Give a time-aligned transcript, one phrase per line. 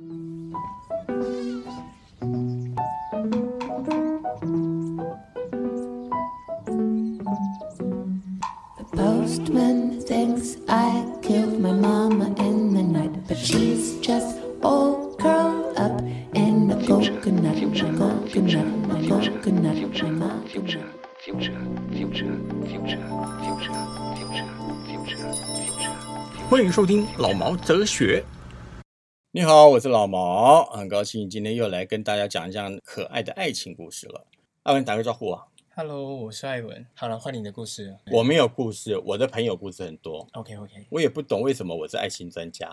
[0.00, 0.06] The
[8.96, 16.00] postman thinks I killed my mama in the night, but she's just all curled up
[16.34, 20.48] in a coconut, a coconut, a coconut, a coconut.
[20.48, 20.86] future,
[21.18, 21.60] future,
[21.92, 22.38] future,
[22.70, 23.04] future,
[23.44, 23.76] future,
[24.16, 24.48] future,
[24.86, 25.30] future.
[26.48, 28.24] 欢迎收听老毛哲学。
[29.32, 34.26] 你好，我是老毛，很高兴今天又来跟大家讲一讲可爱的爱情故事了。
[34.64, 35.46] 艾文打个招呼啊
[35.76, 36.84] ！Hello，我是艾文。
[36.96, 37.96] 好了，换你的故事。
[38.10, 42.66] 我没有故事，我的朋友故事很多，OK OK，我也不懂为什么我是爱情专家。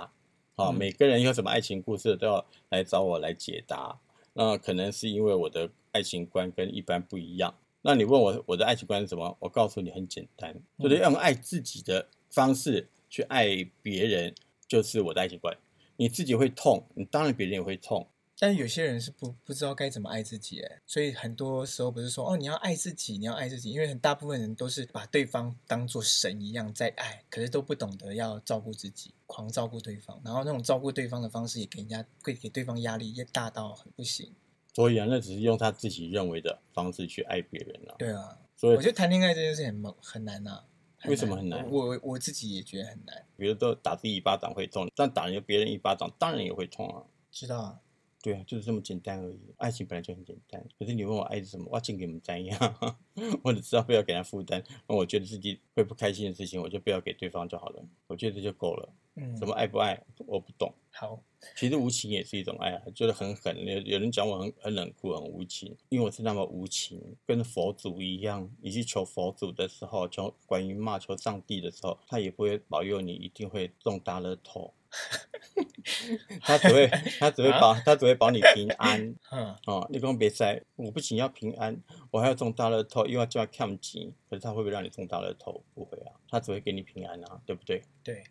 [0.56, 3.96] 啊，嗯每个人有什么爱情故事都要来找我来解答。
[4.34, 7.54] 那可能是因为我的爱情观跟一般不一样。
[7.84, 9.38] 那你问我我的爱情观是什么？
[9.40, 13.48] 我告诉你很简单，就是用爱自己的方式去爱
[13.84, 14.34] 别人，
[14.68, 15.56] 就是我的爱情观。
[15.98, 18.08] 你自己会痛，你当然别人也会痛。
[18.40, 34.32] 但是有些人是不不知道该怎么爱自己，哎，所以很多时候不是说哦你要爱自己，你要爱自己，因为很大部分人都是把对方当做神一样在爱，可是都不懂得要照顾自己，狂照顾对方，然后那种照顾对方的方式也给人家会给对方压力，也大到很不行。
[34.76, 40.64] 所以啊，那只是用他自己认为的方式去爱别人了、对啊，所以我觉得谈恋爱这件事很很难呐、
[41.06, 47.04] 为什么很难我我我自己也觉得很难，比如说打自己一巴掌会痛，但打人别人一巴掌当然也会痛啊。
[47.32, 47.80] 知道啊？
[48.20, 49.40] 对啊，就是这么简单而已。
[49.58, 52.98] 爱情本来就很简单，可是你问我爱是什么，我尽给你们怎样，
[53.44, 54.62] 我只知道不要给他负担。
[54.88, 57.86] 那我觉得自己会不开心的事情，我就不要给对方就好了。
[58.08, 58.90] 我觉得这就够了。
[59.16, 60.74] 嗯，什么爱不爱，我不懂。
[61.00, 61.22] 好，
[61.56, 63.56] 其实无情也是一种爱啊，就是很狠。
[63.64, 68.50] 有有人讲我很很冷酷、很无情，因为我是那么无情，跟佛祖一样。
[68.62, 74.74] 你去求佛祖的时候，求关于骂求上帝的时候，他也不会保佑你一定会中大乐透，
[76.42, 76.88] 他只会
[77.20, 79.16] 他只会保他只会保你平安。
[79.30, 85.64] 嗯， 哦，你讲别塞，我不仅要平安，我还要中大乐透，又要叫他看钱，可是他会不会让你中大乐透？
[85.76, 87.84] 不会啊，他只会给你平安啊，对不对？
[88.04, 88.24] 对，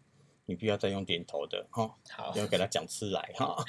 [0.47, 1.95] 你不要再用点头的哈。
[2.09, 3.62] 好不，要给他讲出来哈，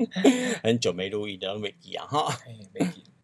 [0.62, 2.28] 很久没录音的没一样哈，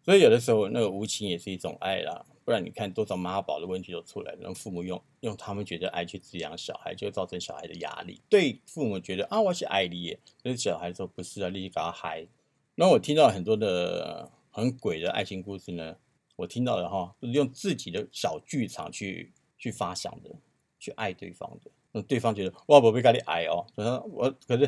[0.03, 8.21] 所以有的时候那个无情也是一种爱啦，不然你看多少妈宝的问题都出来了，让父母用用他们觉得爱去滋养小孩，就会造成小孩的压力。
[8.29, 12.27] 对父母觉得啊我是爱你耶，可是小孩说不是啊，你去给他嗨。
[12.75, 15.95] 那我听到很多的很鬼的爱情故事呢，
[16.35, 20.29] 我听到的哈，就是用自己的小剧场去去发想的，
[20.77, 21.71] 去爱对方的。
[21.97, 24.67] 那对方觉得哇，我被咖喱矮哦，可是我可是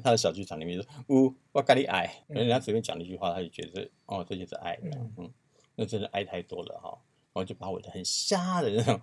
[0.00, 5.30] 他的小剧场里面说，呜，我咖喱爱，可能人家随便讲了一句话，他就觉得哦，这就是爱了，嗯嗯，
[5.74, 9.00] 那真的爱太多了哈，然后就把我的很瞎的那种，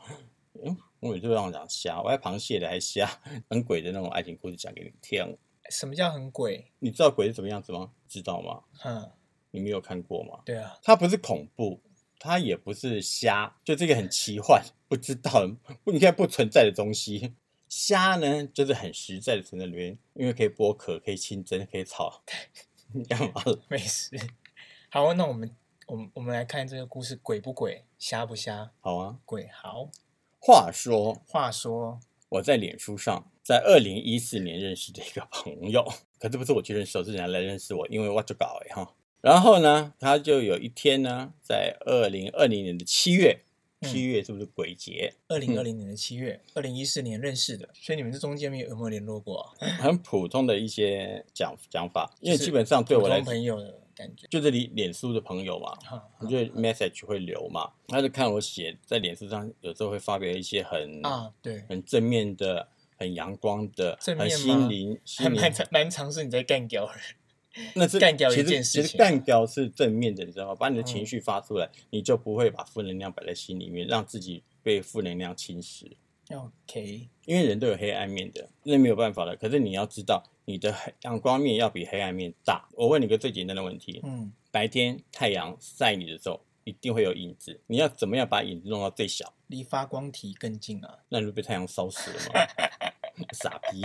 [0.63, 3.05] 嗯，我每次都让我讲瞎，我还螃蟹的还瞎，
[3.49, 5.37] 很鬼的那种爱情故事讲给你听。
[5.69, 6.71] 什么叫很鬼？
[6.79, 7.91] 你知道鬼是什么样子吗？
[8.07, 8.61] 知道吗？
[8.85, 9.11] 嗯，
[9.51, 10.39] 你没有看过吗？
[10.45, 11.81] 对啊，它不是恐怖，
[12.19, 15.45] 它也不是瞎，就这个很奇幻，不知道
[15.83, 17.33] 不应该不存在的东西。
[17.77, 22.23] 虾呢，就是很实在的存在里面，因为可以剥壳，可以清蒸，可以炒。
[22.93, 23.59] 你干嘛了？
[23.67, 24.17] 没事。
[24.89, 25.53] 好，那我们
[25.85, 28.71] 我们我们来看这个故事，鬼不鬼，虾不虾？
[28.79, 29.17] 好啊。
[29.25, 29.49] 鬼。
[29.51, 29.89] 好，
[30.39, 31.99] 话说话说，
[32.29, 35.85] 我在脸书上，在二零一四年认识的一个朋友，
[36.17, 38.95] 可这不是我去认识，是人家来认识我，因为我就搞哎哈。
[39.19, 43.44] 然后呢，他就有一天呢，在二零二零年的七月，嗯
[43.87, 45.13] 七月是不是鬼节？
[45.27, 49.67] 二零二零年的七月，二零一四年认识的，所以你们这中间没有有没有联络过啊？
[49.81, 54.27] 很普通的一些讲讲法，因为基本上对我来朋友的感觉。
[54.29, 67.01] 就是你脸书的朋友嘛，哈我就 message 会留嘛，他就看我写在脸书上，有时候会发表一些很啊，对，很正面的、很阳光的、很心灵还心灵蛮蛮尝试你在干掉人。
[67.75, 70.55] 那是干掉一其实件事情其实干掉是正面的，你知道吗？
[70.55, 75.91] 把你的情嗯绪发出来，你就不会把负能量摆在心里面，让自己被负能量侵蚀。
[76.31, 79.35] OK，因为人都有黑暗面的，那没有办法了。
[79.35, 82.67] 可是你要知道，你的阳光面要比黑暗面大。
[82.73, 89.33] 我问你个最简单的问题：嗯，白天太阳晒你的时候，一定会有影子，你要怎么样把影子弄到最小？
[89.47, 90.97] 离发光体更近啊。
[91.09, 92.41] 那你不被太阳烧死了吗？
[93.31, 93.83] 傻逼！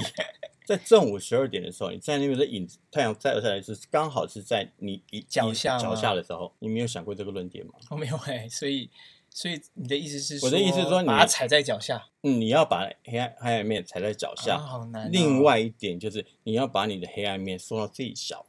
[0.71, 7.73] 在正午十二点的时候，你在那边的影子，太阳晒下来是刚好是在你你脚下脚下的时候，你没有想过这个论点吗？
[7.91, 8.89] 我没有哎、所以
[9.31, 15.11] 所以你的意思是我的意思是说你把它踩在脚下嗯，你要把黑暗黑暗面踩在脚下，啊，好难、哦。
[15.13, 18.47] 另外一点就是你要把你的黑暗面缩到最小，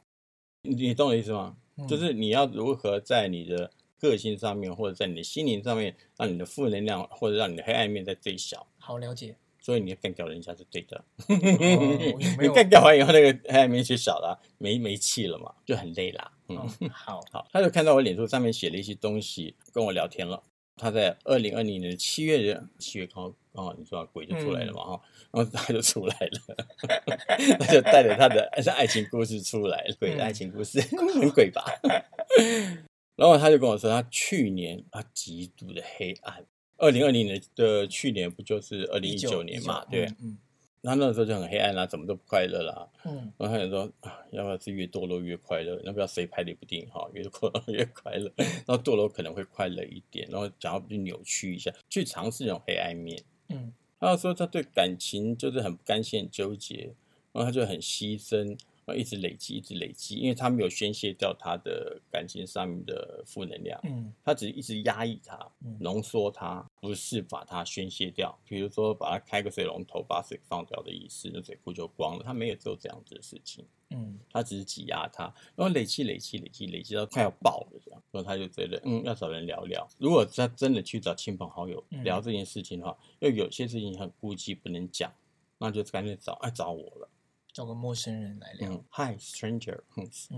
[0.62, 1.56] 你你懂我的意思吗？
[1.76, 8.68] 嗯就是你要如何在你的个性上面，或者在你的心灵上面，让你的负能量或者让你的黑暗面在最小。
[8.78, 11.02] 好了解，所以你要干掉人家是对的。
[11.28, 16.32] 哦你干掉完以后，那个黑暗面就小了，没没气了嘛，就很累啦。
[16.48, 20.42] 嗯，嗯好， 好，他就看到我脸书上面写了一些东西，跟我聊天了。
[20.76, 25.00] 他在二零二零年七月的七月刚好刚好你说鬼就出来了嘛哈，
[25.30, 26.66] 然后他就出来了，
[27.60, 31.62] 他就带着他的爱情故事出来了，鬼的爱情故事很鬼吧？
[33.14, 36.44] 然后他就跟我说，他去年他极度的黑暗。
[36.78, 39.84] 二零二零年的去年不就是二零一九年嘛？
[39.86, 40.36] 对，嗯
[40.84, 42.88] 他那时候就很黑暗啦，怎么都不快乐啦。
[43.04, 45.80] 嗯然后他想说，啊，要不要是越堕落越快乐？
[45.84, 48.28] 要不要谁拍的一部电影哈，越堕落越快乐？
[48.66, 53.22] 然后堕落可能会快乐一点，然后想要去扭曲一下，去尝试那种黑暗面。
[53.50, 56.92] 嗯他说他对感情就是很不甘心、很纠结，
[57.30, 68.36] 然后他就很牺牲，然后一直累积、一直累积，因为他没有宣泄掉他的感情上面的负能量，嗯他只是一直压抑它嗯、浓缩它，不是把它宣泄掉。
[68.44, 72.24] 比如说把它开个水龙头，把水放掉的意思，那水库就光了。
[72.24, 75.24] 他没有做这样子的事情，嗯他只是挤压它，
[75.54, 78.02] 然后累积、累积、累积、累积到快要爆了这样。
[78.10, 79.86] 然后他就觉得，嗯，要找人聊聊。
[79.98, 85.12] 如果他真的去找亲朋好友嗯聊这件事情的话，因为有些事情很顾忌不能讲，
[85.58, 87.08] 那就干脆找哎找我了。
[87.52, 89.78] 找个陌生人来聊，嗯，Hi stranger，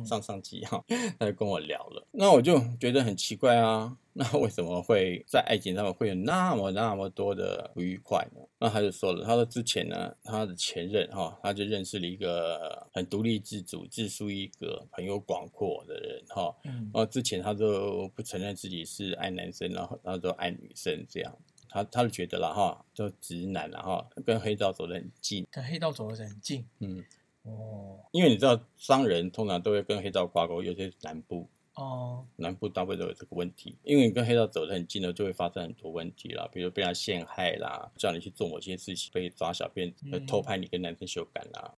[0.04, 0.84] 上上集哈，
[1.18, 8.40] 他就跟我聊了，那我就觉得很奇怪啊，那为什么会在爱情上面会有那么那么多的不愉快呢？
[8.58, 21.38] 那他就说了，他说之前呢，他的前任哈，他就认识了一个很独立自主、自树一格、朋友广阔的人哈，嗯然后之前他都不承认自己是爱男生，然后然后都爱女生这样。
[21.74, 27.04] 他他就觉得了哈，就直男了哈，跟黑道走得很近，跟黑道走得很近嗯，
[27.42, 33.76] 哦因为你知道商人通常都会跟黑道挂钩，尤其是南部，哦，南部大部分都有这个问题。
[33.82, 39.92] 因为你跟黑道走得很近了，就会发生很多问题啦，比如被他陷害啦，叫你去做某些事情，被抓小便，
[40.28, 41.74] 偷拍你跟男生修改啦。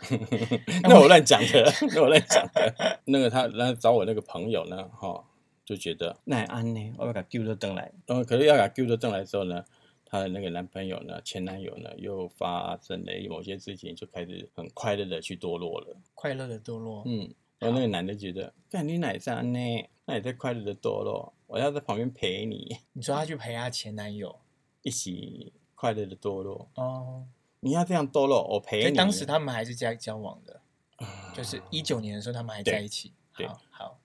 [0.88, 2.98] 那我乱讲的， 那我乱讲的。
[3.04, 5.22] 那个他来找我那个朋友呢，哈，
[5.64, 6.16] 就觉得。
[6.24, 9.64] 那安呢，我要给他丢到灯来，然后可是要给他丢到灯来之后呢。
[10.06, 15.96] 她的那个男朋友呢，前男友呢，又发生了某些事情，就开始很快乐的去堕落了。
[16.14, 24.38] 快乐的堕落，嗯，然后那个男的觉得，干你奶上呢，那也在快乐的堕落，我要在旁边陪你，你说她去陪她前男友？
[24.82, 26.68] 一起快乐的堕落。
[26.76, 27.26] 哦，
[27.58, 28.96] 你要这样堕落，我陪你。
[28.96, 30.60] 当时他们还是在交往的，
[30.96, 33.98] 啊就是一九年的时候他们还在一起，对好好，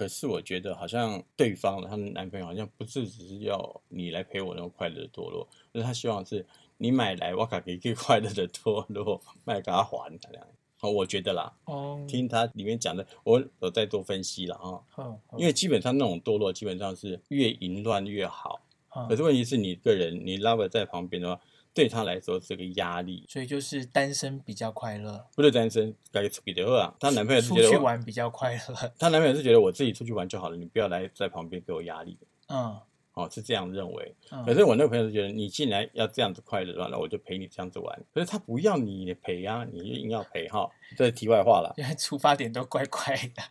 [0.00, 6.46] 可是我觉得好像对方她们男朋友好像不是只是要你来陪我那种快乐的堕落，而是他希望是
[6.78, 10.46] 你买来我卡给一个快乐的堕落，卖给他还这样。
[10.78, 14.80] 好，我觉得啦，哦，听他里面讲的，我有再多分析了啊。
[14.88, 18.62] 好，因为基本上那种堕落，基本上是越淫乱越好。
[18.88, 23.24] 好可是问题是你个人，你 lover 在旁边的话，对他来说是个压力。
[23.28, 32.18] 所以就是单身比较快乐，不是单身，该出去的话，她男朋友是出觉得我，去玩比较快乐，她男朋友是觉得我自己出去玩就好了，你不要来在旁边给我压力。
[32.48, 32.80] 嗯
[33.14, 34.14] 哦，是这样认为。
[34.30, 38.02] 嗯，可是我那个朋友是觉得，你既然要这样子快乐的话，那我就陪你这样子玩。
[38.14, 40.70] 可是他不要你陪啊，你就硬要陪哈。
[40.96, 43.42] 这是题外话了，原来出发点都怪怪的。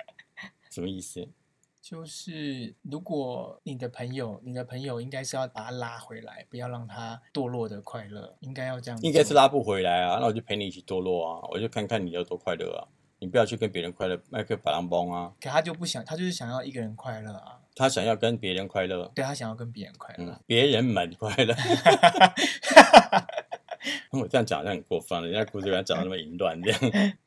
[0.72, 1.28] 什么意思？
[1.90, 9.02] 就是如果你的朋友，你的朋友应该是要把他拉回来，不要让他堕落的快乐，应该要这样。
[9.02, 12.86] 应该是拉不回来啊，那我就陪你一起堕落啊，我就看看你有多快乐啊。
[13.18, 15.34] 你不要去跟别人快乐，麦克把狼崩啊。
[15.42, 17.60] 可他就不想，他就是想要一个人快乐啊。
[17.76, 20.26] 他想要跟别人快乐，对他想要跟别人快乐。
[20.26, 21.56] 嗯，别人们快乐。
[24.12, 26.80] 我这样讲好像很过分了，人家故事讲的那么淫乱这样。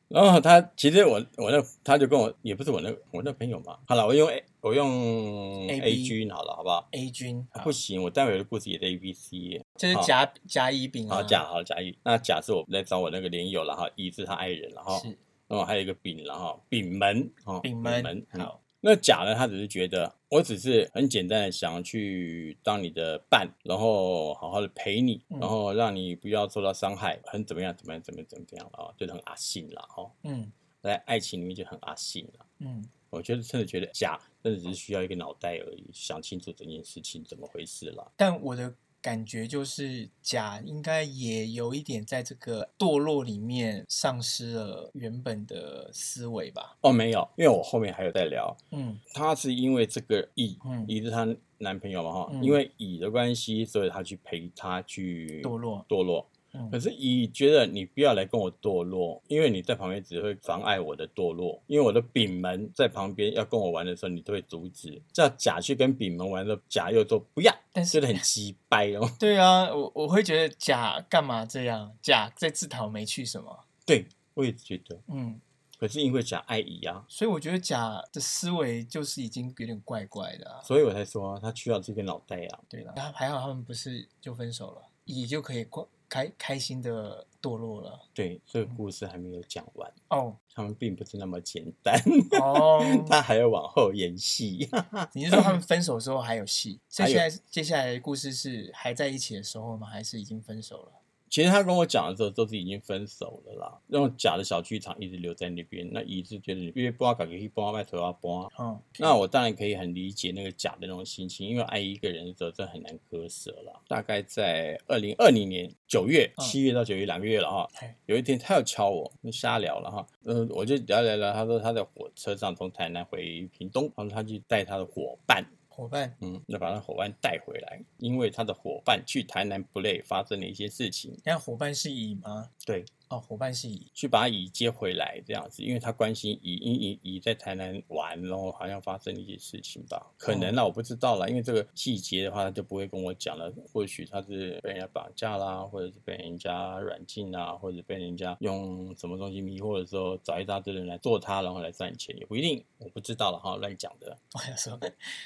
[0.09, 3.79] 然后他其实我我那他就跟我也不是我那我那朋友嘛。
[3.87, 9.65] 好了，我用 A 我用 A, A 君好了，好不好？A 君好不行，我待会的故事也是 A B C 耶。
[9.75, 11.15] 就是甲甲乙丙啊。
[11.15, 15.07] 好甲好甲乙，那甲是我来找我那个连友了哈，乙是他爱人了哈，是
[15.47, 18.59] 然后还有一个丙了哈，丙门哦，丙门好。
[18.85, 19.33] 那甲呢？
[19.33, 32.45] 他只是觉得，我只是很简单的想要去当你的伴，然后好好的陪你，嗯然后让你不要受到伤害，很怎么样，怎么样，怎么样，怎么样了啊，就是很阿信了哦，嗯在爱情里面就很阿信了。
[32.59, 38.11] 嗯我觉得真的觉得甲真的只是需要一个脑袋而已，想清楚整件事情怎么回事了。
[38.17, 46.77] 但我的感觉就是甲应该也有一点在这个堕落里面丧失了原本的思维吧。
[46.79, 56.25] 哦，没有，因为我后面还有在聊，嗯她是因为这个乙，嗯乙是她男朋友嘛哈，嗯因为乙的关系，所以她去陪他去堕落堕落。
[56.53, 61.61] 嗯可是乙觉得你不要来跟我堕落，因为你在旁边只会妨碍我的堕落。
[61.67, 65.01] 因为我的丙门在旁边要跟我玩的时候，你都会阻止。
[65.11, 69.09] 叫甲去跟丙门玩的时候，甲又说不要，但是觉得很鸡掰哦。
[69.19, 71.91] 对啊，我我会觉得甲干嘛这样？
[72.01, 73.65] 甲在自讨没趣什么？
[73.85, 74.05] 对，
[74.35, 74.99] 我也觉得。
[75.07, 75.39] 嗯，
[75.79, 80.61] 可是因为甲爱乙啊，所以我觉得甲的思维就是已经有点怪怪的啊。
[80.61, 82.59] 所以我才说、啊、他需要这个脑袋啊。
[82.69, 87.99] 对了，还好他们不是就分手了，乙就可以过开开心的堕落了。
[88.13, 91.99] 对，这个故事还没有讲完，哦他们并不是那么简单，
[92.39, 94.69] 哦，他还要往后演戏。
[95.13, 96.79] 你是说他们分手之后还有戏？
[96.87, 99.87] 所以现在接下来的故事是还在一起的时候吗？
[99.87, 100.91] 还是已经分手了？
[101.33, 105.89] 其实他跟我讲的时候都是已经分手了啦，那种假的小剧场一直留在那边。
[105.91, 113.81] 那乙是觉得你因为不要搞个一帮卖头要帮，嗯，那我当然可以很理解那个假的那种心情，因为爱一个人的时候真的很难割舍了。
[113.87, 117.67] 大概在二零二零年九月、嗯七月到九月两个月了哈。
[118.05, 125.43] 有一天他又敲我，瞎聊了哈，嗯，我就聊聊聊，他说他在火车上从台南回屏东，然后他去带他的伙伴，
[125.75, 132.47] 伙伴，嗯，要把他伙伴带回来，因为他的伙伴去台南不累，发生了一些事情，那伙伴是乙吗？
[132.63, 133.91] 对，哦，伙伴是乙。
[133.93, 143.53] 去把乙接回来这样子，因为他关心乙，因乙乙在台南玩，然后好像发生了一些事情吧，可能啦，我不知道啦，因为这个细节的话，他就不会跟我讲了。
[143.71, 154.17] 或许他是被人家绑架啦，或者是被人家软禁啊，或者被人家用什么东西迷惑的时候，找一大堆人来做他，然后来赚钱，也不一定，我不知道了哈，乱讲的。
[154.33, 154.79] 我想说，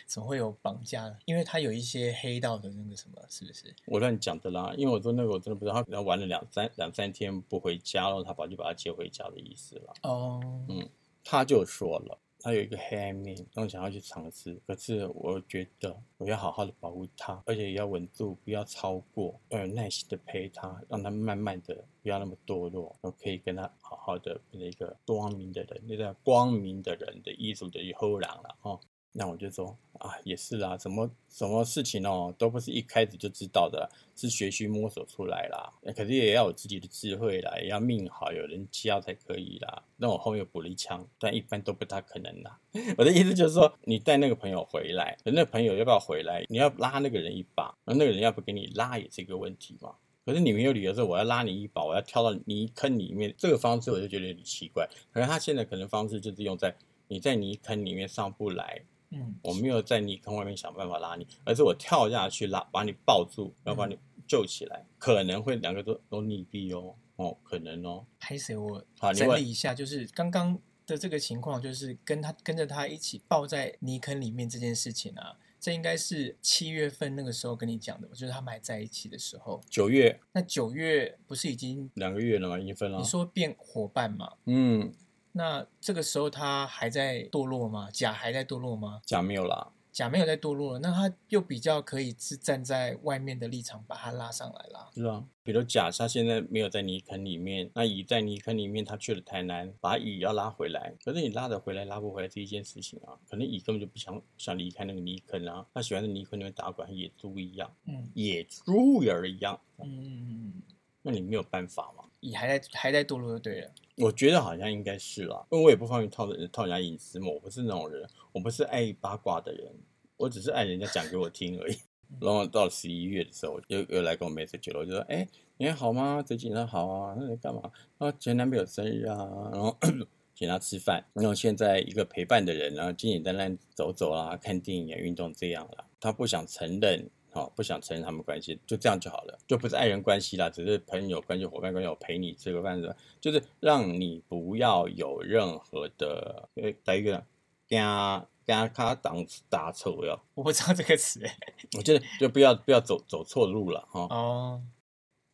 [0.06, 1.18] 怎么会有绑架呢？
[1.26, 3.74] 因为他有一些黑道的那个什么，是不是？
[3.86, 9.94] 我乱讲的啦，因为我说那个我真的不知道，他可能玩了两三两三天不回家，然后他爸就把他接回家的意思了。
[10.04, 10.90] 哦，嗯
[11.24, 14.58] 他就说了，他有一个黑暗面，然后想要去尝试。
[14.66, 28.80] 可是我觉得我要好好的保护他，而且也要稳住，不要超过，要有耐心的陪他，让他慢慢的不要那么堕落，我可以跟他好好的变成一个光明的人，那个光明的人的艺术的以后郎了哦。
[29.20, 35.74] 那我就说啊，也是啦，什么什么事情哦，都不是一开始就知道的，是学习摸索出来啦。
[35.96, 39.82] 可是也要有自己的智慧啦，也要命好，有人教才可以啦。
[39.96, 42.60] 那我后面补了一枪，但一般都不大可能啦。
[42.96, 46.46] 我的意思就是说，你带那个朋友回来，那朋友要不要回来？
[46.48, 49.96] 你要拉那个人一把，那那个人要不给你拉也是一个问题嘛。
[50.28, 54.88] 可是你没有理由说我要拉你一把，我要跳到泥坑里面，这个方式我就觉得有点奇怪。
[55.12, 56.76] 可能他现在可能方式就是用在
[57.08, 63.98] 你在泥坑里面上不来，嗯，我没有在泥坑外面想办法拉你，而是我跳下去拉，把你抱住，然后把你
[64.28, 68.06] 救起来，可能会两个都都溺毙哦，哦，可能哦。
[68.20, 68.56] 拍谁？
[68.58, 79.62] 我好整理一下，就是刚刚的这个情况，就是跟他跟着他一起抱在泥坑里面这件事情啊，这应该是七月份那个时候跟你讲的，就是他们还在一起的时候。
[79.70, 83.04] 九月那九月不是已经两个月了吗，已经分了你。
[83.06, 84.34] 说变伙伴嘛？
[84.46, 84.94] 嗯，
[85.38, 87.90] 那这个时候他还在堕落吗？
[87.94, 89.02] 甲还在堕落吗？
[89.06, 89.72] 甲没有啦。
[89.94, 94.88] 甲没有在堕落了，那他又比较可以是站在外面的立场把他拉上来啦。
[94.94, 110.62] 是啊，比如甲他现在没有在泥坑里面，那乙在泥坑里面，他去了台南，把乙要拉回来，可是你拉得回来拉不回来是一件事情啊，可能乙根本就不想想离开那个泥坑啊，他喜欢在泥坑里面打滚，和野猪一样，嗯野猪儿一样，嗯嗯嗯，
[111.08, 112.04] 那你没有办法嘛。
[112.20, 113.72] 你还在还在堕落就对了。
[113.96, 119.72] 我觉得好像应该是啦，因为我也不方便套人套人家隐私嘛，我不是那种人，我不是爱八卦的人，
[120.18, 121.78] 我只是爱人家讲给我听而已。
[122.22, 126.24] 然后到十一月的时候，又又来跟我 message 了，我就说，哎，你还好吗？
[126.26, 127.16] 最近还好啊？
[127.18, 127.72] 那你干嘛？
[127.98, 129.18] 啊，前男朋友生日啊，
[129.52, 129.78] 然后
[130.34, 137.10] 请他吃饭，然后现在一个陪伴的人，然后简简单单走走啦，看电影啊，运动这样啦，他不想承认。
[137.38, 147.24] 哦，不想承认他们关系，就这样就好了，就不是爱人关系啦，只是朋友关系、伙伴关系，我陪你吃个饭的，就是让你不要有任何的，呃，打一个，
[147.68, 151.38] 加加他挡打错哟，我不知道这个词哎。
[151.78, 154.64] 我觉得就不要不要走走错路了哈、哦，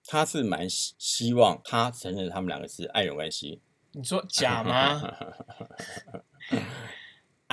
[0.06, 5.02] 他是蛮希希望他承认他们两个是爱人关系，你说假吗？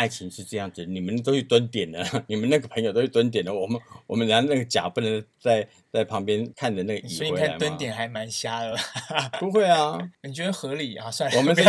[0.00, 7.50] 爱情是这样子，你们都去蹲点了， 你们那个朋友都去蹲点了，我们我们连那个甲不能在在旁边看着那个乙所以你回来吗？
[7.50, 8.74] 看蹲点还蛮瞎的，
[9.38, 11.10] 不会啊， 你觉得合理啊？
[11.10, 11.62] 算了，我们这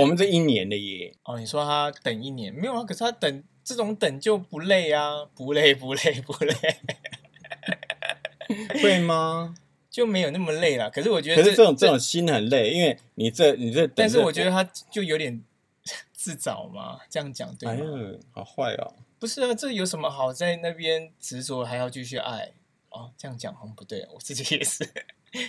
[0.00, 2.82] 我们这一年的耶，哦，你说他等一年没有啊？
[2.82, 6.54] 可是他等这种等就不累啊，不累不累不累，
[8.82, 9.54] 会吗？
[9.88, 10.90] 就没有那么累了。
[10.90, 15.38] 可是我觉得可是这种这种心很累，因为你这你这，但是我觉得他就有点
[16.22, 17.84] 自找嘛，这样讲对哎吗？
[17.84, 18.94] 呀，好坏哦。
[19.18, 22.52] 不是啊，这有什么好在那边执着还要继续爱？
[22.90, 24.88] 哦，这样讲好像不对，我自己也是。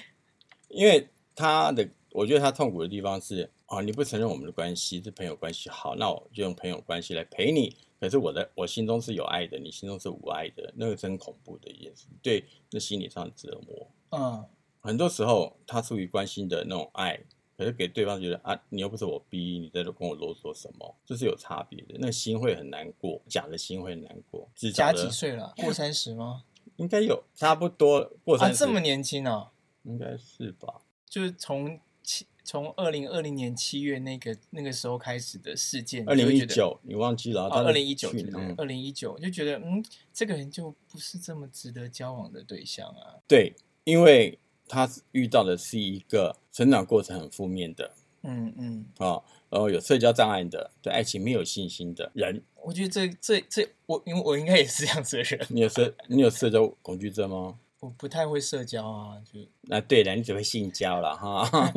[0.69, 7.75] 因为他的，我觉得他痛苦的地方是啊，你不承认我们的关系是朋友关系，好，那我就用朋友关系来陪你。
[7.99, 13.87] 可是我的我心中是有爱的，你心中是无爱的，那个真恐怖的一件事，对，那心理上的折磨。
[14.09, 14.43] 嗯，
[14.81, 17.19] 很多时候他出于关心的那种爱，
[17.63, 24.49] 可是给对方觉得啊，你又不是我逼，你在这跟我啰嗦什么，这是有差别的，那心会很难过，假的心会很难过。
[24.53, 25.53] 至少加几岁了？
[25.63, 26.43] 过三十吗？
[26.75, 29.51] 应该有差不多过啊，三十、这么年轻啊，
[29.83, 30.81] 应该是吧？
[31.07, 37.47] 就是从七从二零二零年七月那个那个时候开始的事件，二零一九你忘记了？
[37.47, 38.11] 二零一九
[38.57, 43.15] 二零一九就觉得嗯，这个人就不是这么值得交往的对象啊。
[43.27, 43.53] 对，
[43.85, 44.37] 因为
[44.73, 47.91] 他遇到的是一个成长过程很负面的
[48.23, 52.41] 嗯嗯，啊、然后有社交障碍的，对爱情没有信心的人。
[52.61, 57.59] 我觉得这这这我因为我应该也是这样子的人，你有社你有社交恐惧症吗？
[57.81, 61.73] 我不太会社交啊，就那对了，你只会性交了哈。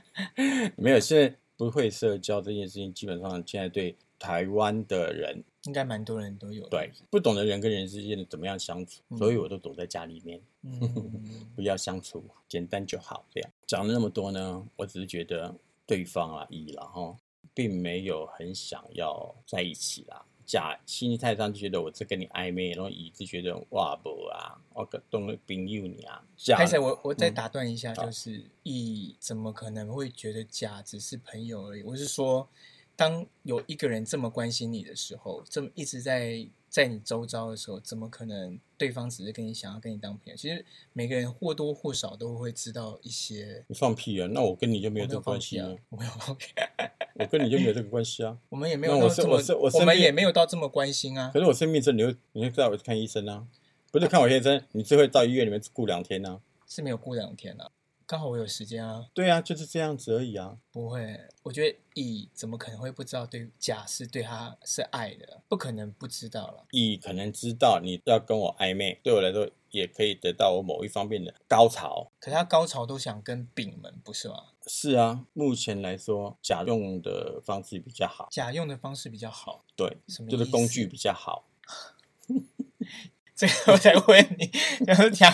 [0.76, 6.70] 没有，现在不会社交这件事情，基本上现在对台湾的人，应该蛮多人都有的。
[6.70, 13.24] 对不懂得人跟人之间的怎么样相处，嗯所以我都躲在家里面， 嗯，不要相处，简单就好。
[13.30, 15.54] 这样讲了那么多呢，我只是觉得
[15.86, 17.16] 对方啊，乙然后，
[17.54, 20.24] 并没有很想要在一起啦。
[20.44, 26.22] 甲心里态上就觉得我在跟你暧昧，然后乙就觉得哇不啊，我跟懂了朋友你啊。
[26.36, 31.82] 甲开始我我再嗯打断一下，就是乙怎么可能会觉得甲只是朋友而已？
[31.84, 32.46] 我是说，
[32.94, 40.36] 当有一个人这么关心你的时候，这么一直在在你周遭的时候，怎么可能对方只是跟你想要跟你当朋友？
[40.36, 43.64] 其实每个人或多或少都会知道一些。
[43.68, 44.28] 你放屁啊！
[44.32, 46.46] 那我跟你就没有这个关系啊啊，，我没有放屁，
[47.14, 48.38] 我跟你就没有这个关系啊。
[48.50, 49.40] 我们也没有到这么，
[49.74, 51.40] 我们也没有到这么关心啊可。
[51.40, 53.46] 是我生病症，你会你会带我去看医生啊？
[53.90, 56.40] 不是看我先生，你是会到医院里面住两天啊？
[56.66, 57.70] 是没有过两天啊，
[58.12, 60.58] 刚好我有时间啊，对啊，就是这样子而已啊。
[60.70, 61.18] 不会。
[61.44, 65.40] 我觉得乙怎么可能会不知道对甲是对他是爱的？
[65.48, 66.66] 不可能不知道了。
[66.72, 72.12] 乙可能知道你要跟我暧昧，对我来说也可以得到我某一方面的高潮。
[72.20, 74.48] 可他高潮都想跟丙们，不是吗？
[74.66, 81.46] 是啊，目前来说，甲用的方式比较好，甲用的方式比较好，对，什么就是工具比较好。
[83.42, 84.46] 这个我才问你，
[84.86, 85.32] 就是讲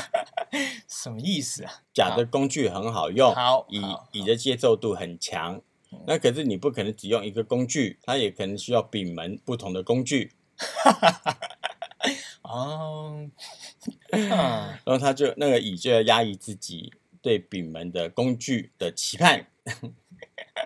[0.88, 1.83] 什么意思啊？
[1.92, 5.61] 甲的工具很好用，好乙乙的接受度很强。
[6.07, 10.33] 那可是你不可能只用一个工具，它也可能需要丙门不同的工具。
[12.40, 13.29] 哦，
[14.31, 16.90] 啊然后他就那个乙就要压抑自己
[17.21, 19.47] 对丙门的工具的期盼，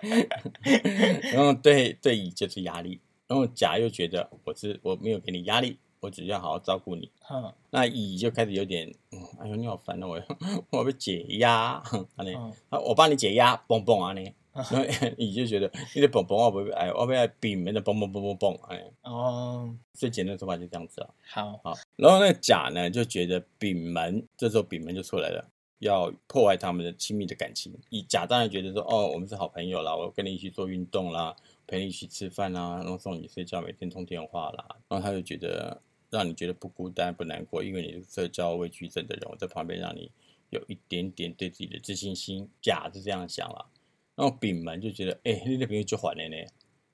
[1.33, 7.09] 然后对对乙就是压力，然后甲又觉得我是我没有给你压力，我只要好好照顾你。
[7.31, 10.21] 嗯，那乙就开始有点，嗯，哎呦你好烦哦，我
[10.69, 11.83] 我要被解压，啊
[12.17, 12.53] 呢，嗯。
[12.69, 14.77] 啊我帮你解压，蹦蹦啊呢，然后
[15.17, 21.13] 乙就觉得你的蹦蹦我不会哎，我不要丙门的蹦蹦蹦蹦蹦，哎，哦，最简单的说法就这样子了。
[21.25, 27.73] 好，好，然后那个甲呢就觉得丙门，这时候丙门就出来了，要破坏他们的亲密的感情。
[27.89, 31.35] 乙甲当然觉得说，哦，我们是好朋友啦，我跟你一起做运动啦，
[31.65, 35.81] 陪你一起吃饭啦，然后送你睡觉，每天通电话啦，然后他就觉得
[36.13, 40.11] 让你觉得不孤单不难过，因为你是社交畏惧症的人，我在旁边让你
[40.51, 42.47] 有一点点对自己的自信心。
[42.61, 43.65] 甲是这样想了，
[44.15, 46.35] 然后丙们就觉得，哎、你的朋友就烦的呢。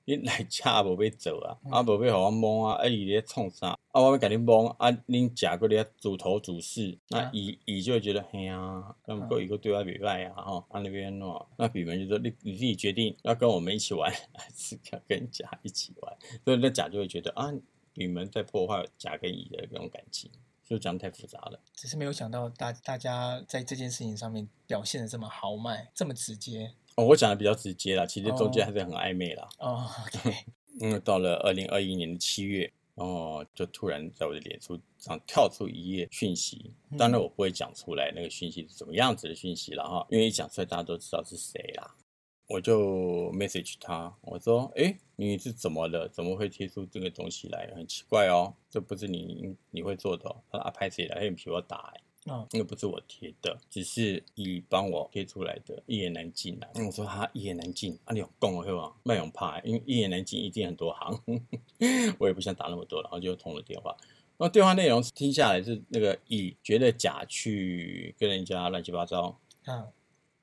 [0.06, 3.78] 你来车无要走啊，啊无要互我摸啊，啊伊咧创啥？
[3.92, 17.52] 啊我要甲你摸啊，恁甲过咧主头主事，那啊伊伊就会觉得嘿啊，那么过伊个对我袂歹啊吼，啊那边喏，那丙们就说你你自己决定要跟我们一起玩， 还是要跟甲一起玩，所以那甲就会觉得啊，
[17.92, 20.30] 比门在破坏甲跟乙的那种感情，
[20.64, 21.60] 就讲得太复杂了。
[21.74, 26.72] 只是没有想到大大家在这件事情上面表现的这么豪迈，这么直接。
[26.96, 29.48] 哦，我讲的比较直接啦，其实中间哦还是很暧昧啦。
[29.58, 30.34] 哦，OK，
[30.80, 41.96] 因为 到了二零二一年的七月，哦就突然在我的脸书上跳出一页讯息，当然我不会讲出来那个讯息是什么样子的讯息了哈，因为一讲出来大家都知道是谁啦。
[42.50, 46.08] 我就 message 他，我说：“诶，你是怎么了？
[46.08, 47.70] 怎么会贴出这个东西来？
[47.76, 51.20] 很奇怪哦，这不是你你会做的哦。”他说：“啊，拍谁来？
[51.20, 56.68] 黑皮我打、欸。”嗯那个不是我贴的，只是乙帮我贴出来的，一言难尽啊。
[56.74, 58.92] 嗯我说他一言难尽，啊，你有供我对吧？
[59.04, 61.22] 卖用怕，因为一言难尽一定很多行，
[62.18, 63.96] 我也不想打那么多，然后就通了电话。
[64.36, 69.86] 然后电话内容听下来是那个乙觉得甲去跟人家乱七八糟，嗯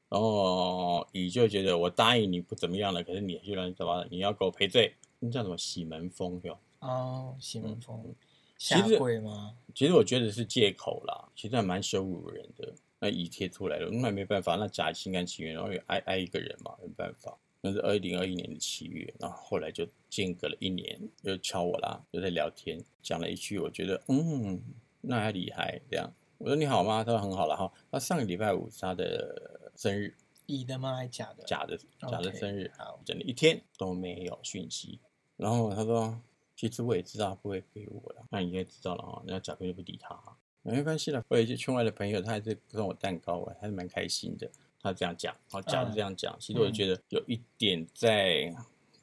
[0.09, 6.57] 然后乙就觉得我答应你不怎么样了，可是你去乱七八糟，你要给我赔罪，那叫什么洗门风哟？
[6.79, 8.15] 哦，喜门风
[8.57, 9.55] 下实跪吗？
[9.75, 12.73] 其实我觉得是借口啦，其实还蛮羞辱人的。
[12.99, 17.37] 那乙贴出来了，那没办法，那假心甘情愿，然后也爱爱一个人嘛，没办法。
[17.61, 24.59] 那是二零二一年的七月，然后后来就间隔了一年，又敲我啦，又在聊天，讲了一句，我觉得嗯，
[25.01, 26.11] 那还厉害这样。
[26.39, 27.03] 我说你好吗？
[27.03, 27.71] 他说很好了哈。
[27.91, 30.13] 那上个礼拜五是他的生日，
[30.47, 30.95] 乙的吗？
[30.95, 31.43] 还是假的？
[31.45, 34.99] 假的假的生日，好，整了一天都没有讯息。
[35.37, 36.19] 然后他说，
[36.55, 39.21] 其实我也知道他不会给我的，那你应该知道了哈。
[39.27, 40.19] 然后贾坤就不理他，
[40.63, 41.23] 没关系了。
[41.27, 44.49] 我有一些圈外的朋友，他还是送我蛋糕，我还是蛮开心的。
[44.81, 48.51] 他这样讲，好，假的这样讲，其实我就觉得有一点在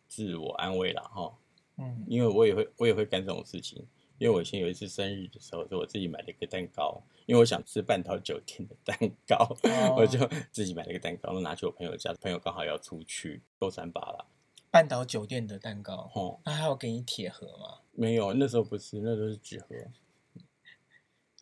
[0.08, 1.32] 自我安慰了哈。
[1.76, 3.86] 嗯，因为我也会我也会干这种事情。
[4.18, 8.96] 因为我以前有一次生日的时候，是我自己买了一个蛋糕，因为我想吃半岛酒店的蛋
[9.26, 10.18] 糕，哦我就
[10.52, 14.26] 自己买了一个蛋糕，然后拿去我朋友家，朋友刚好要出去，够三把了。
[14.70, 17.80] 半岛酒店的蛋糕，哦，那还有给你铁盒吗？
[17.92, 19.68] 没有，那时候不是，那时候是纸盒，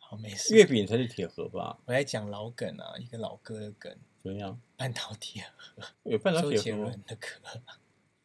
[0.01, 0.55] 好，没事。
[0.55, 1.79] 月饼才是铁盒吧？
[1.87, 4.61] 我在讲老梗啊，一个老哥的梗，怎么样？
[4.77, 6.85] 半岛铁盒，有半岛周杰铁盒吗？
[6.89, 7.29] 伦的歌，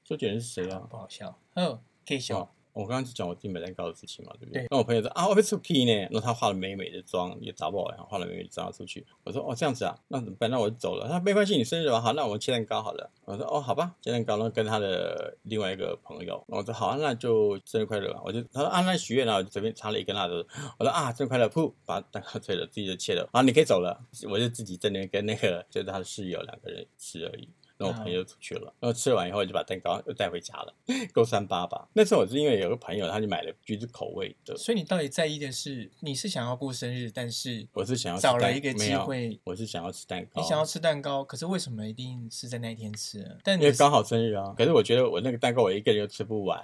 [0.03, 0.79] 周杰伦是谁啊？
[0.89, 1.39] 不好笑。
[1.55, 4.61] 哦，可以笑哦。，我刚刚就讲我自己买蛋糕的事情嘛，对不对？
[4.61, 9.03] 对那我朋友说啊，我被出 K 呢，然后他化了美美的妆，也打不好，然后化了美美的妆出去。
[9.23, 10.47] 我说哦这样子啊，那怎么办？
[10.51, 11.07] 那我就走了。
[11.07, 13.09] 他说没关系，你生日吧，好，那我们切蛋糕好了。
[13.25, 18.21] 我说哦好吧，切蛋糕，然后跟他的另外一个朋友，我说好，那就生日快乐吧。
[18.23, 20.33] 我就他说啊那许愿啊，我就随便插了一根蜡烛。
[20.77, 23.27] 我说啊生日快乐，噗，把蛋糕吹了，自己就切了。
[23.31, 23.99] 啊，你可以走了。
[24.29, 27.49] 我就自己在那边跟那个就是他的室友两个人吃而已。
[27.77, 30.73] 然后我朋友就出去了，然后吃完以后就把蛋糕又带回家了，
[31.13, 31.87] 够三八吧。
[31.93, 43.37] 那时候我是因为有个朋友，他就买了橘子口味的，所以你到底在意的是，你是想要过生日，但是我是想要找了一个机会，我是想要吃蛋糕，你想要吃蛋糕，可是为什么一定是在那一天吃？
[43.43, 44.53] 但因为刚好生日啊。
[44.57, 46.59] 可是我觉得我那个蛋糕我一个人又吃不完，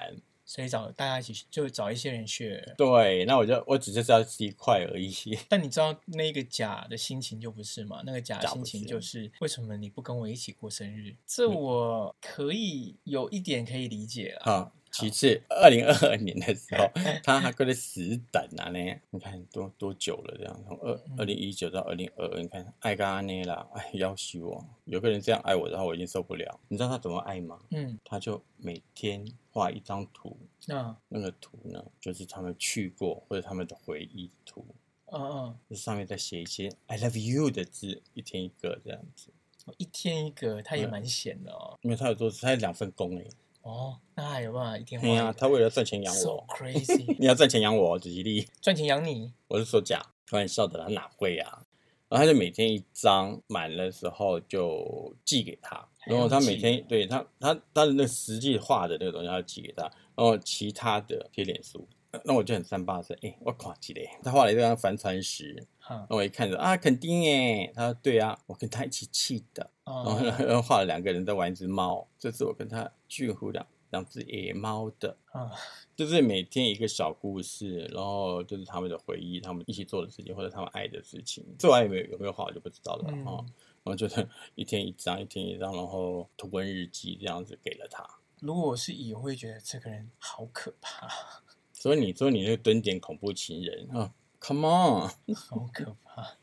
[0.53, 2.63] 所以找大家一起就找一些人去。
[2.77, 5.11] 对，那我就我只是知道是一块而已。
[5.49, 8.03] 但你知道那个甲的心情就不是嘛？
[8.05, 11.15] 那个甲的心情就是为什么你不跟我一起过生日？
[11.25, 14.43] 这我可以有一点可以理解了。
[14.45, 16.87] 好，其次，二零二二年的时候，
[17.25, 18.79] 他还过来死等啊呢。
[19.09, 20.37] 你看多多久了？
[20.37, 24.63] 这样从二嗯二零一九到二零二二，你看爱干安呢啦，哎，要死我！
[24.85, 26.59] 有个人这样爱我的话，我已经受不了。
[26.67, 27.59] 你知道他怎么爱吗？
[27.71, 34.63] 嗯，他就每天画一张图，那那个图呢，就是他们去过或者他们的回忆图，
[35.11, 39.31] 嗯嗯，这上面再写一些 “I love you” 的字，一天一个这样子。
[39.77, 41.79] 一天一个，他也蛮闲的哦。
[41.83, 43.25] 因为他有做，他有两份工哎。
[43.63, 48.47] 哦，那还有办法一天花对呀、他为了赚钱养 so 我，crazy， 你要赚钱养我，子吉利。
[48.61, 49.33] 赚钱养你。
[49.47, 51.63] 我是说假，开玩笑的啦，他哪会啊？
[52.09, 61.87] 然后他就每天一张满了时候就寄给他，然后他每天对他他他的那实际画的那个东西要寄给他，然后其他的贴脸书。
[62.25, 75.51] 那我就很三八说，哎、我垮起来，他画了一张帆船石，哈，那我一看着啊，肯定耶，他说对啊，我跟他一起去的，然后哦，然 后画了两个人在玩一只猫，这是我跟他巨乎两两只野猫的，啊，
[75.95, 81.45] 就是每天一个小故事，然后就是他们的回忆，他们一起做的事情，或者他们爱的事情。
[81.59, 83.45] 做完有没有有没有画我就不知道了嗯哦。
[83.83, 88.07] 然后就是一天一张，一天一张，然后图文日记这样子给了他。
[88.39, 91.09] 如果我是乙，我会觉得这个人好可怕，
[91.73, 95.35] 所以你说你那个蹲点恐怖情人啊，Come on！
[95.35, 96.37] 好可怕。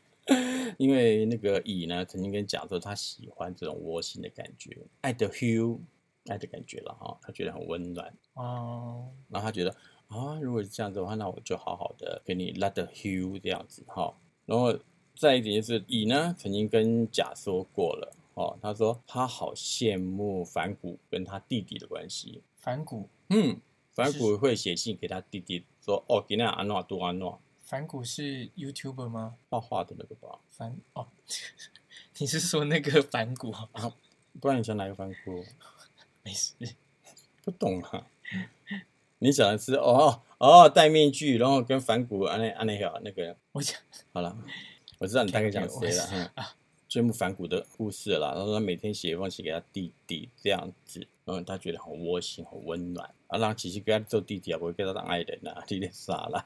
[0.77, 5.79] 因为那个乙呢，曾经跟你讲说他喜欢这种窝心的感觉，爱的 hue，
[6.27, 8.13] 爱的感觉了哈，他觉得很温暖。
[8.33, 9.75] 哦，然后他觉得
[10.07, 14.15] 啊，如果是这样子的话，那我就好好的给你 let the hue 这样子哈。
[14.45, 14.77] 然后
[15.15, 22.41] 再一点就是乙呢，曾经跟甲说过了哦，他说他好羡慕反骨跟他弟弟的关系。
[22.55, 23.59] 反骨，嗯，
[23.91, 27.39] 反骨会写信给他弟弟说，哦，给那安诺多安诺
[27.71, 29.37] 反骨是 YouTuber 吗？
[29.49, 31.07] 画画的那个吧，反哦，
[32.19, 33.53] 你是说那个反骨？
[34.41, 35.41] 不然你想哪个反骨？
[36.21, 36.53] 没事，
[37.45, 38.05] 不懂啊。
[39.19, 43.79] 你讲的是哦哦戴面具，然后跟反骨安那安那个那个我讲
[44.11, 44.37] 好了，
[44.99, 46.03] 我知道你大概讲谁了，
[46.35, 46.45] 我嗯，
[46.89, 48.33] 追慕反骨的故事了啦。
[48.35, 53.09] 然后他每天写一封信给他弟弟，这样子，然后，他觉得很窝心、很温暖。
[53.27, 56.45] 啊，让琪琪给他做弟弟啊，不会给他当爱人啊，有点傻了，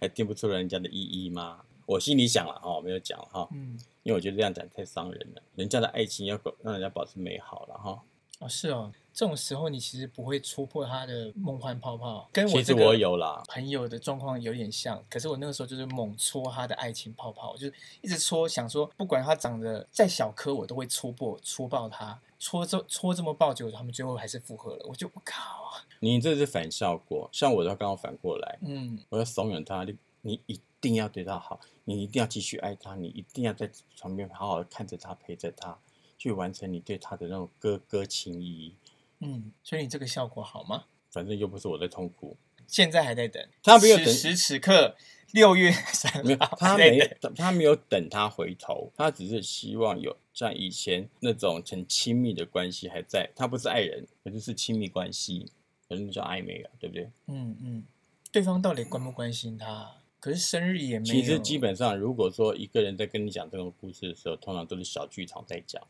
[0.00, 1.60] 还听不出人家的意义吗？
[1.86, 5.42] 我心里想了哦，没有讲了哈，嗯，因为我觉得这样讲太伤人了。
[5.56, 8.02] 人家的爱情要保让人家保持美好了哈。
[8.38, 35.78] 哦是哦，这种时候你其实不会戳破他的梦幻泡泡，跟我其实这个我有啦，朋友的状况有点像，可是我那个时候就是猛戳他的爱情泡泡，就是一直戳，想说不管他长得再小颗，我都会戳破、戳爆他，戳这搓这么爆，久他们最后还是复合了，我就我靠，你这是反效果，像我的话刚好反过来，嗯，我要怂恿他，你你一定要对他好，你一定要继续爱他，你一定要在床边好好的看着他，陪着他，
[36.18, 38.74] 去完成你对他的那种哥哥情谊。
[39.20, 40.86] 嗯，所以你这个效果好吗？
[41.12, 44.96] 反正又不是我在痛苦，现在还在等，他没有等此时此刻
[45.30, 53.30] 六月三没有，他没等，他没有等他回头，他只是希望有像以前那种很亲密的关系还在。
[53.36, 55.50] 他不是爱人，可是是亲密关系，
[55.88, 57.10] 可能叫暧昧啊，对不对？
[57.26, 57.84] 嗯嗯，
[58.30, 59.96] 对方到底关不关心他？
[60.20, 65.82] 可是生日也没有，其实基本上，如果说一个人在跟你讲这个故事的时候，通常都是小剧场在讲。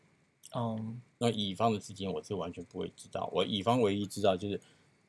[0.55, 4.61] 嗯那乙方的事情我是完全不会知道，我乙方唯一知道就是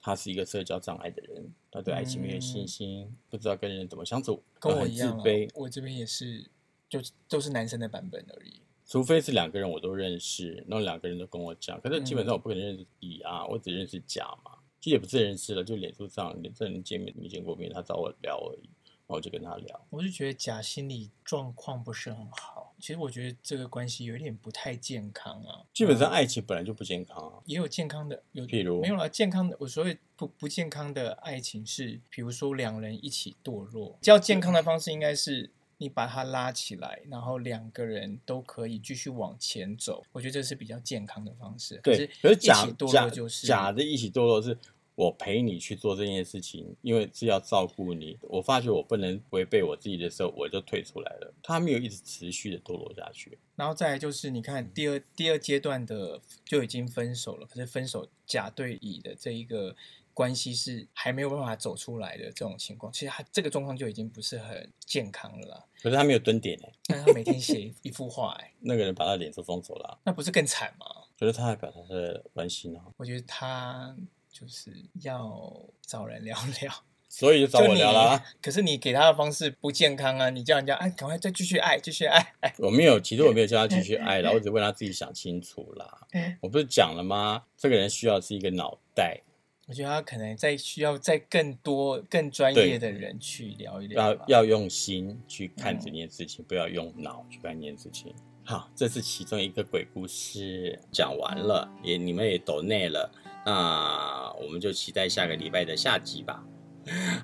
[0.02, 6.50] 他是一个社交障碍的人，他对爱情没有信心，不知道跟人怎么相处，嗯跟我一样、啊自卑。，我这边也是，
[6.90, 8.62] 就都是男生的版本而已。
[8.86, 14.52] 除非是两个人我都认识，那两个人都跟我讲，可是基本嗯上我不可能认识乙啊，我只认识甲嘛。
[14.80, 19.88] 其实也不是认识了，就脸书上这人见面没见过面，他找我聊而已，然后我就跟他聊。
[19.90, 25.64] 我就觉得甲心理状况不是很好，其实我觉得这个关系有点不太健康啊。
[25.74, 29.08] 基本上嗯爱情本来就不健康啊，也有健康的，有譬如没有啦？
[29.08, 33.98] 健康的，我所谓不不健康的爱情是，比如说两人一起堕落。
[34.02, 35.50] 较健康的方式应该是
[35.84, 40.02] 你把他拉起来，然后两个人都可以继续往前走。
[40.14, 41.78] 我觉得这是比较健康的方式。
[41.84, 42.08] 对。
[42.22, 44.58] 可是一起堕落就是假的一起堕落是
[44.96, 48.18] 我陪你去做这件事情，因为是要照顾你。
[48.22, 51.34] 我发觉我不能违背我自己的时候，我就退出来了。
[51.44, 53.38] 他没有一直持续的堕落下去。
[53.58, 59.76] 然后再来就是，你看第二第二阶段的就已经分手了，可是分手甲对乙的这一个
[60.14, 65.66] 关系是还没有办法走出来的这种情况，其实他这个状况就已经不是很健康了啦。
[65.82, 70.86] 可是他没有蹲点哎、但他每天写一一幅画、哎，那个人把他脸都封锁了啊、那不是更惨吗？
[71.20, 73.96] 可是他还表达他的关心啊，我觉得他
[74.32, 74.72] 就是
[75.02, 76.74] 要找人聊聊，
[77.08, 78.24] 所以就找我聊啦。。
[78.42, 80.30] 可是你给他的方式不健康啊！
[80.30, 86.08] 你叫人家哎，赶快再继续爱，继续爱， 哎，我没有，其实我没有叫他继续爱啦，我只问他自己想清楚啦。
[86.42, 87.44] 我不是讲了吗？
[87.56, 89.22] 这个人需要是一个脑袋，
[89.66, 94.14] 我觉得他可能再需要再更多、更专业的人去聊一聊。
[94.14, 98.14] 要要用心去看这件事情，不要用脑去看这件事情。
[98.44, 103.10] 好，这是其中一个鬼故事讲完了，也你们也抖内了，
[103.46, 106.44] 那我们就期待下个礼拜的下集吧。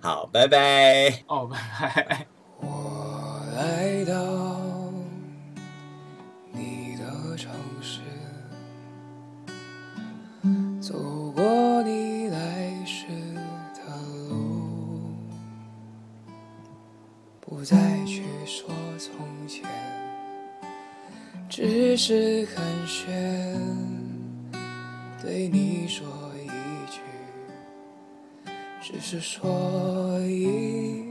[0.01, 1.23] 好，拜拜。
[1.27, 2.25] 哦，拜拜。
[2.61, 4.48] 我来到
[22.01, 23.11] 是寒暄，
[25.21, 26.07] 对你说
[26.41, 26.47] 一
[26.89, 27.01] 句，
[28.81, 31.08] 只是说一